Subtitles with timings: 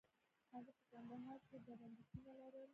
[0.53, 2.69] هغه په کندهار کې ډبرلیکونه لرل